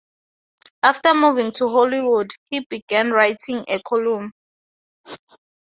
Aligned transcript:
After 0.81 1.13
moving 1.13 1.51
to 1.57 1.69
Hollywood, 1.69 2.31
he 2.49 2.65
began 2.67 3.11
writing 3.11 3.63
a 3.67 3.77
column. 3.83 4.31